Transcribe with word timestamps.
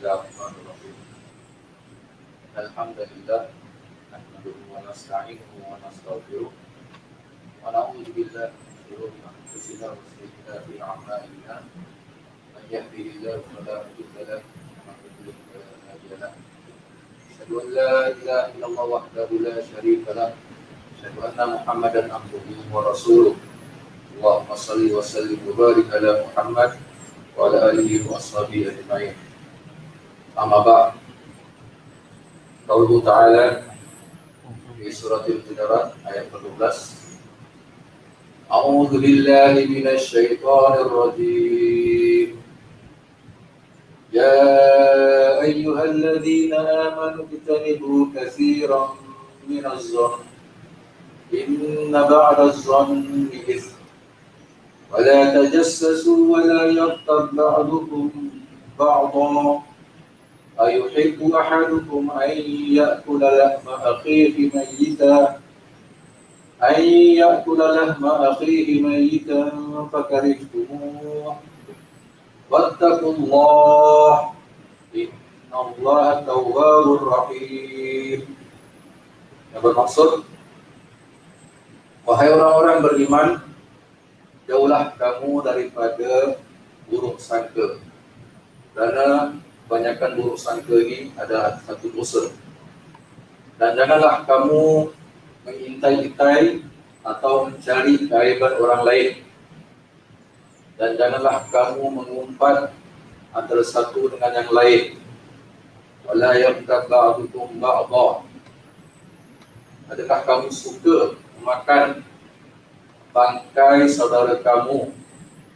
Bismillahirrahmanirrahim. 0.00 0.96
Alhamdulillah. 2.56 3.52
nahmaduhu 4.08 4.72
Wa 4.72 4.80
nasta'inuhu 4.80 5.60
wa 5.60 5.76
nastaghfiruh 5.76 6.48
Wa 7.60 7.68
na'udzu 7.68 8.08
billahi 8.08 8.48
min 8.48 8.80
shururi 8.88 9.20
anfusina 9.28 9.92
wa 9.92 10.00
sayyidina 10.00 10.56
fi 10.64 10.72
amalina. 10.80 11.56
mudilla 12.64 13.44
lahu 13.44 13.44
Wa 13.52 14.80
man 14.88 14.96
yudlil 15.04 15.36
fala 15.52 15.68
hadiya 15.92 16.16
lahu. 16.16 16.38
Asyadu 17.28 17.54
an 17.60 17.66
la 17.76 17.92
ilaha 18.08 18.44
illallah 18.56 18.86
wahdahu 18.88 19.34
la 19.44 19.54
syarika 19.60 20.16
lah 20.16 20.32
Asyadu 20.96 21.28
anna 21.28 21.60
muhammadan 21.60 22.08
abduhu 22.08 22.56
wa 22.72 22.88
rasuluh 22.88 23.36
Allahumma 24.16 24.56
salli 24.56 24.96
wa 24.96 25.04
sallim 25.04 25.44
wa 25.44 25.52
barik 25.52 25.92
ala 25.92 26.24
muhammad 26.24 26.80
Wa 27.36 27.52
ala 27.52 27.68
alihi 27.76 28.08
wa 28.08 28.16
ashabihi 28.16 28.80
ajma'in 28.80 29.28
أما 30.38 30.58
بعد 30.58 30.92
قوله 32.68 33.00
تعالى 33.04 33.62
في 34.78 34.92
سورة 34.92 35.26
الحجرات 35.26 35.92
آية 36.06 36.26
12 36.36 37.00
أعوذ 38.52 39.00
بالله 39.00 39.52
من 39.64 39.86
الشيطان 39.88 40.72
الرجيم. 40.72 42.42
يا 44.12 45.42
أيها 45.42 45.84
الذين 45.84 46.54
آمنوا 46.54 47.24
اجتنبوا 47.30 48.06
كثيرا 48.16 48.94
من 49.48 49.66
الظن. 49.66 50.18
إن 51.34 51.92
بعد 51.92 52.40
الظن 52.40 53.28
إثم. 53.50 53.74
ولا 54.92 55.20
تجسسوا 55.34 56.36
ولا 56.36 56.64
يغتب 56.64 57.36
بعضكم 57.36 58.10
بعضا. 58.78 59.62
أيحب 60.59 61.19
أحدكم 61.31 62.11
أن 62.11 62.31
يأكل 62.79 63.21
لحم 63.21 63.67
أخيه 63.67 64.35
ميتا 64.55 65.39
أن 66.63 66.81
يأكل 67.19 67.59
لحم 67.59 68.05
أخيه 68.05 68.81
ميتا 68.81 69.51
فكرهتموه 69.93 71.35
واتقوا 72.51 73.13
الله 73.13 74.13
إن 74.95 75.51
الله 75.53 76.05
تواب 76.23 76.87
رحيم 77.03 78.21
Yang 79.55 79.63
bermaksud 79.71 80.11
Wahai 82.03 82.27
orang-orang 82.27 82.77
beriman 82.83 83.27
Jauhlah 84.51 84.99
kamu 84.99 85.39
daripada 85.47 86.35
buruk 86.91 87.23
sangka 87.23 87.79
Kerana 88.75 89.31
kebanyakan 89.80 90.12
buruk 90.12 90.36
sangka 90.36 90.76
ini 90.76 91.08
adalah 91.16 91.56
satu 91.64 91.88
dosa. 91.88 92.28
Dan 93.56 93.80
janganlah 93.80 94.28
kamu 94.28 94.92
mengintai-intai 95.48 96.60
atau 97.00 97.48
mencari 97.48 97.96
keaiban 98.04 98.60
orang 98.60 98.82
lain. 98.84 99.10
Dan 100.76 101.00
janganlah 101.00 101.48
kamu 101.48 101.80
mengumpat 101.80 102.76
antara 103.32 103.64
satu 103.64 104.12
dengan 104.12 104.44
yang 104.44 104.52
lain. 104.52 105.00
Wala 106.04 106.36
yaqtab 106.36 106.84
ba'dukum 106.92 107.56
ba'dha. 107.56 108.20
Adakah 109.96 110.20
kamu 110.28 110.48
suka 110.52 111.16
memakan 111.40 112.04
bangkai 113.16 113.88
saudara 113.88 114.36
kamu 114.44 114.92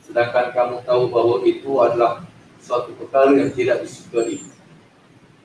sedangkan 0.00 0.48
kamu 0.56 0.76
tahu 0.88 1.12
bahawa 1.12 1.36
itu 1.44 1.70
adalah 1.76 2.23
suatu 2.64 2.96
perkara 2.96 3.36
yang 3.36 3.52
tidak 3.52 3.84
disukai 3.84 4.40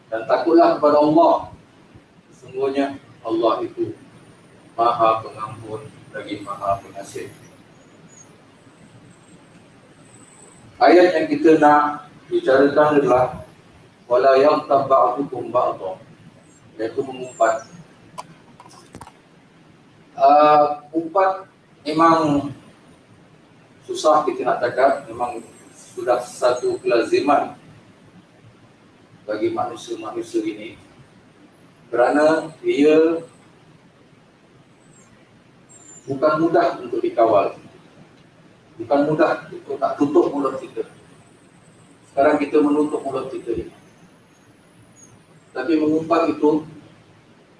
dan 0.07 0.23
takutlah 0.23 0.79
kepada 0.79 1.03
Allah 1.03 1.51
sesungguhnya 2.31 2.95
Allah 3.19 3.67
itu 3.67 3.91
Maha 4.79 5.19
Pengampun 5.19 5.91
lagi 6.15 6.39
Maha 6.39 6.79
Pengasih. 6.79 7.27
Ayat 10.79 11.11
yang 11.11 11.27
kita 11.27 11.59
nak 11.59 12.07
bicarakan 12.31 13.03
adalah 13.03 13.43
wala 14.07 14.39
yaqtab 14.39 14.87
ba'dukum 14.87 15.51
ba'dha 15.51 15.99
iaitu 16.79 17.03
mengumpat. 17.03 17.67
Uh, 20.15 20.87
umpat 20.95 21.51
memang 21.83 22.47
susah 23.83 24.23
kita 24.23 24.47
nak 24.47 24.63
cakap, 24.63 25.03
memang 25.11 25.43
sudah 25.93 26.21
satu 26.21 26.77
kelaziman 26.81 27.57
bagi 29.25 29.53
manusia-manusia 29.53 30.41
ini 30.41 30.77
kerana 31.89 32.53
dia 32.61 33.25
bukan 36.09 36.33
mudah 36.41 36.81
untuk 36.81 37.01
dikawal. 37.01 37.57
Bukan 38.79 38.99
mudah 39.11 39.45
untuk 39.51 39.75
nak 39.77 39.93
tutup 39.99 40.25
mulut 40.33 40.55
kita. 40.57 40.87
Sekarang 42.09 42.41
kita 42.41 42.57
menutup 42.63 43.05
mulut 43.05 43.29
kita 43.29 43.53
ini. 43.53 43.73
Tapi 45.53 45.77
mengumpat 45.77 46.33
itu 46.33 46.63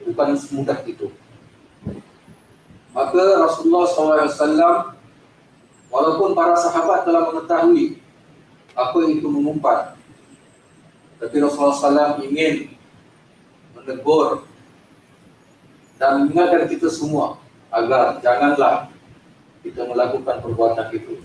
bukan 0.09 0.29
semudah 0.39 0.79
itu. 0.88 1.12
Maka 2.89 3.23
Rasulullah 3.45 3.85
SAW 3.85 4.97
walaupun 5.94 6.34
para 6.34 6.57
sahabat 6.57 7.06
telah 7.06 7.29
mengetahui 7.29 7.99
apa 8.74 9.00
itu 9.09 9.28
mengumpat 9.28 10.00
tapi 11.19 11.35
Rasulullah 11.44 11.75
SAW 11.75 12.24
ingin 12.24 12.72
menegur 13.75 14.47
dan 16.00 16.24
mengingatkan 16.24 16.72
kita 16.72 16.88
semua 16.88 17.35
agar 17.69 18.24
janganlah 18.24 18.88
kita 19.59 19.84
melakukan 19.84 20.40
perbuatan 20.40 20.88
itu. 20.96 21.19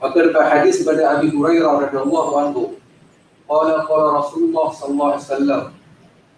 Maka 0.00 0.16
dapat 0.32 0.44
hadis 0.48 0.80
daripada 0.80 1.20
Abi 1.20 1.28
Hurairah 1.32 1.88
radhiyallahu 1.88 2.32
anhu, 2.40 2.62
qala 3.44 3.84
qala 3.84 4.24
Rasulullah 4.24 4.72
sallallahu 4.72 5.10
alaihi 5.14 5.24
wasallam, 5.24 5.62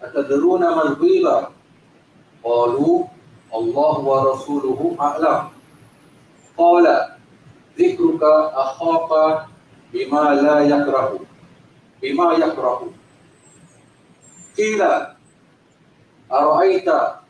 "Atadruna 0.03 0.67
mal 0.75 0.91
ghiba?" 0.99 1.55
Qalu, 2.43 3.07
"Allah 3.51 3.95
wa 4.03 4.17
rasuluhu 4.35 4.95
a'lam." 4.99 5.51
Qala, 6.55 7.16
zikruka 7.77 8.51
akhaka 8.57 9.47
bima 9.93 10.33
la 10.33 10.65
yakrahu. 10.65 11.21
Bima 12.01 12.33
yakrahu. 12.41 12.93
Kila 14.57 15.13
ara'aita 16.29 17.21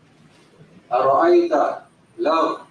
ara'aita 0.88 1.64
law 2.24 2.64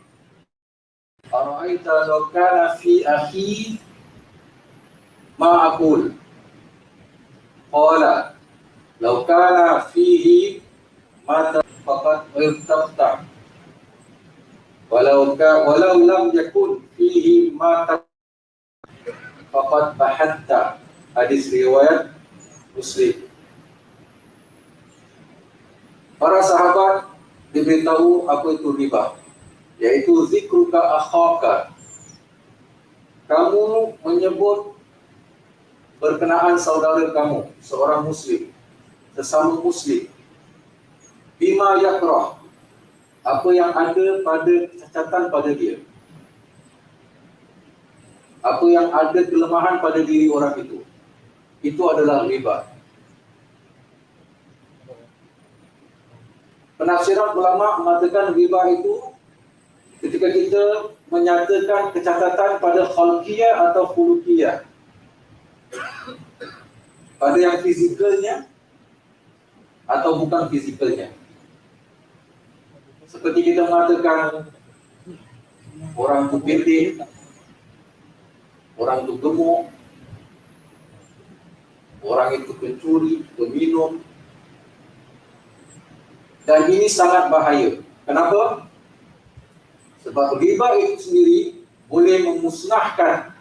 ara'aita 1.28 1.94
law 2.08 2.22
kana 2.32 2.72
fi 2.80 3.04
akhi 3.04 3.76
ma 5.36 5.76
aqul. 5.76 6.16
Qala 7.68 8.32
law 9.00 9.28
kana 9.28 9.84
fihi 9.92 10.64
mata 11.28 11.60
faqad 11.84 12.32
irtaqta 12.38 13.20
walau 14.88 15.36
ka 15.36 15.66
walau 15.66 16.00
lam 16.00 16.30
yakun 16.32 16.85
bihi 17.16 17.56
ma 17.56 17.88
faqad 19.48 19.96
bahatta. 19.96 20.76
Hadis 21.16 21.48
riwayat 21.48 22.12
muslim. 22.76 23.24
Para 26.20 26.44
sahabat 26.44 27.08
diberitahu 27.56 28.28
apa 28.28 28.46
itu 28.52 28.68
riba 28.76 29.16
yaitu 29.80 30.12
zikruka 30.28 30.76
akhaka. 30.76 31.72
Kamu 33.26 33.96
menyebut 34.04 34.76
berkenaan 35.96 36.60
saudara 36.60 37.10
kamu 37.16 37.48
seorang 37.64 38.04
muslim 38.04 38.52
sesama 39.16 39.56
muslim. 39.64 40.04
Bima 41.40 41.80
yakrah 41.80 42.36
apa 43.24 43.48
yang 43.56 43.72
ada 43.72 44.06
pada 44.20 44.54
catatan 44.84 45.24
pada 45.32 45.50
dia 45.56 45.80
apa 48.46 48.64
yang 48.70 48.94
ada 48.94 49.20
kelemahan 49.26 49.82
pada 49.82 50.06
diri 50.06 50.30
orang 50.30 50.54
itu 50.62 50.86
itu 51.66 51.82
adalah 51.90 52.30
riba. 52.30 52.70
Penafsiran 56.76 57.34
ulama 57.34 57.82
mengatakan 57.82 58.36
riba 58.36 58.60
itu 58.70 58.94
ketika 59.98 60.28
kita 60.30 60.64
menyatakan 61.10 61.90
kecacatan 61.90 62.60
pada 62.62 62.82
khalqiyah 62.92 63.72
atau 63.72 63.90
khuluqiyah. 63.90 64.62
Pada 67.16 67.38
yang 67.40 67.64
fizikalnya 67.64 68.44
atau 69.88 70.20
bukan 70.20 70.52
fizikalnya. 70.52 71.10
Seperti 73.08 73.40
kita 73.40 73.64
mengatakan 73.66 74.52
orang 75.96 76.28
tu 76.28 76.36
pendek 76.44 77.00
orang 78.76 79.08
tu 79.08 79.16
gemuk 79.18 79.72
orang 82.06 82.38
itu 82.38 82.52
pencuri, 82.54 83.26
peminum. 83.34 83.98
Dan 86.46 86.70
ini 86.70 86.86
sangat 86.86 87.26
bahaya. 87.26 87.82
Kenapa? 88.06 88.70
Sebab 90.06 90.38
riba 90.38 90.78
itu 90.78 91.10
sendiri 91.10 91.40
boleh 91.90 92.22
memusnahkan 92.22 93.34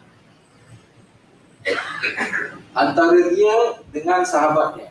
antara 2.73 3.19
dia 3.29 3.57
dengan 3.93 4.25
sahabatnya 4.25 4.89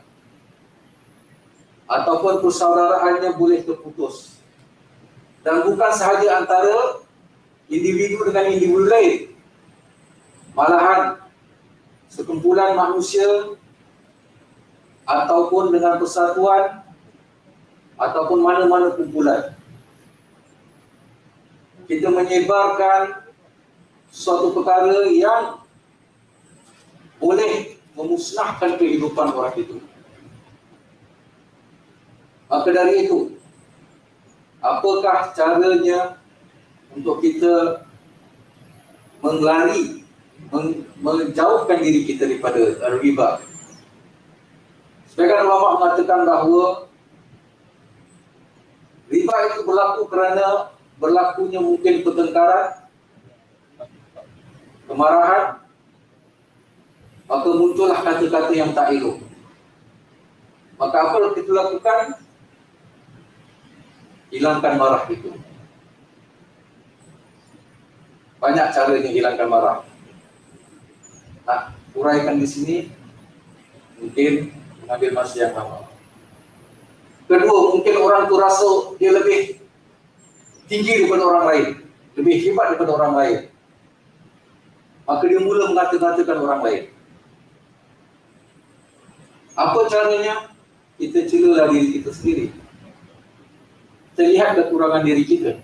ataupun 1.91 2.38
persaudaraannya 2.43 3.35
boleh 3.35 3.67
terputus 3.67 4.38
dan 5.43 5.67
bukan 5.67 5.93
sahaja 5.94 6.43
antara 6.43 7.02
individu 7.70 8.26
dengan 8.26 8.50
individu 8.50 8.87
lain 8.91 9.34
malahan 10.55 11.21
sekumpulan 12.09 12.79
manusia 12.79 13.59
ataupun 15.05 15.75
dengan 15.75 16.01
persatuan 16.01 16.81
ataupun 17.99 18.39
mana-mana 18.41 18.95
kumpulan 18.95 19.55
kita 21.85 22.09
menyebarkan 22.09 23.29
suatu 24.09 24.56
perkara 24.56 25.11
yang 25.11 25.61
boleh 27.21 27.77
memusnahkan 27.95 28.77
kehidupan 28.81 29.33
orang 29.33 29.56
itu. 29.59 29.79
Maka 32.49 32.69
dari 32.71 33.09
itu, 33.09 33.35
apakah 34.61 35.33
caranya 35.35 36.21
untuk 36.95 37.19
kita 37.25 37.87
mengelari, 39.19 40.04
menjauhkan 41.01 41.79
diri 41.83 42.07
kita 42.07 42.29
daripada 42.29 42.61
riba? 43.01 43.43
Sebagian 45.11 45.47
ulama 45.47 45.79
mengatakan 45.79 46.27
bahawa 46.27 46.91
riba 49.07 49.35
itu 49.53 49.61
berlaku 49.63 50.03
kerana 50.11 50.75
berlakunya 50.99 51.61
mungkin 51.63 52.03
pertengkaran, 52.03 52.83
kemarahan, 54.91 55.63
maka 57.31 57.49
muncullah 57.55 58.01
kata-kata 58.03 58.53
yang 58.53 58.75
tak 58.75 58.91
elok. 58.91 59.23
Maka 60.75 60.97
apa 60.99 61.17
yang 61.23 61.35
kita 61.39 61.51
lakukan? 61.55 62.01
Hilangkan 64.35 64.75
marah 64.75 65.07
itu. 65.07 65.31
Banyak 68.43 68.67
caranya 68.75 69.11
hilangkan 69.15 69.47
marah. 69.47 69.79
Nak 71.44 71.76
uraikan 71.93 72.41
di 72.41 72.49
sini, 72.49 72.76
mungkin 74.00 74.52
mengambil 74.85 75.11
masa 75.12 75.49
yang 75.49 75.52
lama. 75.56 75.88
Kedua, 77.25 77.73
mungkin 77.73 77.94
orang 78.00 78.29
tu 78.29 78.37
rasa 78.37 78.69
dia 79.00 79.12
lebih 79.12 79.61
tinggi 80.69 81.05
daripada 81.05 81.25
orang 81.25 81.44
lain. 81.49 81.67
Lebih 82.14 82.35
hebat 82.44 82.64
daripada 82.73 82.93
orang 83.00 83.12
lain. 83.17 83.38
Maka 85.05 85.25
dia 85.29 85.41
mula 85.41 85.73
mengata-ngatakan 85.73 86.37
orang 86.41 86.61
lain. 86.64 86.82
Apa 89.55 89.81
caranya? 89.88 90.52
Kita 90.94 91.26
celalah 91.26 91.69
diri 91.75 92.00
kita 92.00 92.11
sendiri. 92.14 92.46
Kita 94.14 94.23
lihat 94.31 94.50
kekurangan 94.56 95.02
diri 95.02 95.25
kita. 95.26 95.58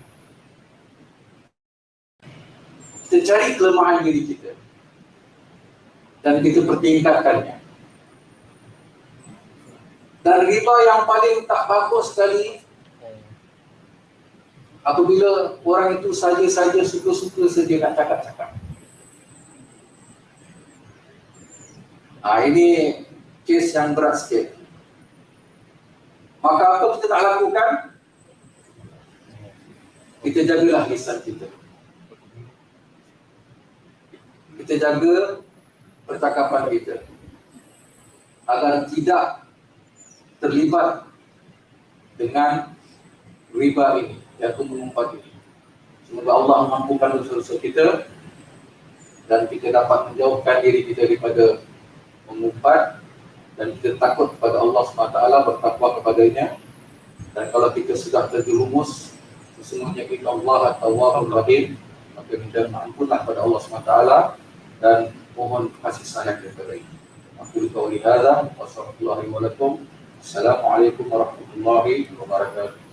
Kita 3.07 3.19
cari 3.27 3.55
kelemahan 3.55 4.03
diri 4.03 4.23
kita. 4.27 4.51
Dan 6.21 6.45
kita 6.45 6.69
pertingkatkannya. 6.69 7.57
Dan 10.21 10.39
riba 10.45 10.75
yang 10.85 11.09
paling 11.09 11.49
tak 11.49 11.65
bagus 11.65 12.13
sekali 12.13 12.61
apabila 14.85 15.57
orang 15.65 16.01
itu 16.01 16.13
saja-saja 16.13 16.81
suka-suka 16.85 17.49
saja 17.49 17.75
nak 17.81 17.97
cakap-cakap. 17.97 18.51
Ah 22.21 22.45
ini 22.45 23.01
kes 23.49 23.73
yang 23.73 23.97
berat 23.97 24.21
sikit. 24.21 24.53
Maka 26.45 26.65
apa 26.81 26.85
kita 27.01 27.07
tak 27.09 27.21
lakukan? 27.25 27.71
Kita 30.21 30.41
jagalah 30.45 30.85
lisan 30.93 31.19
kita. 31.25 31.49
Kita 34.61 34.75
jaga 34.77 35.41
percakapan 36.11 36.67
kita. 36.75 36.95
Agar 38.51 38.91
tidak 38.91 39.47
terlibat 40.43 41.07
dengan 42.19 42.75
riba 43.55 43.87
ini, 44.03 44.19
iaitu 44.43 44.67
mengumpat 44.67 45.15
ini. 45.15 45.31
Semoga 46.11 46.31
Allah 46.35 46.59
mampukan 46.67 47.23
dosa-dosa 47.23 47.55
kita 47.63 48.11
dan 49.31 49.47
kita 49.47 49.71
dapat 49.71 50.11
menjauhkan 50.11 50.59
diri 50.59 50.91
kita 50.91 51.07
daripada 51.07 51.63
mengumpat 52.27 52.99
dan 53.55 53.71
kita 53.79 53.95
takut 54.03 54.35
kepada 54.35 54.59
Allah 54.59 54.83
SWT 54.91 55.19
bertakwa 55.47 55.89
kepadanya 56.03 56.59
dan 57.31 57.47
kalau 57.55 57.71
kita 57.71 57.95
sudah 57.95 58.27
terjerumus 58.27 59.15
sesungguhnya 59.63 60.03
kita 60.11 60.27
Allah 60.27 60.75
atau 60.75 60.91
Allah 60.99 61.31
Rahim 61.31 61.79
maka 62.19 62.35
kita 62.35 62.67
mampulah 62.75 63.23
kepada 63.23 63.41
Allah 63.47 63.61
SWT 63.63 63.93
dan 64.83 64.99
mohon 65.39 65.71
kasih 65.81 66.07
sayang 66.07 66.43
kepada 66.43 66.75
ini 66.75 66.97
aku 67.39 67.67
lupa 67.67 67.79
oleh 67.89 68.01
hadha 68.03 68.51
wassalamualaikum 68.59 69.79
warahmatullahi 71.09 72.11
wabarakatuh 72.19 72.90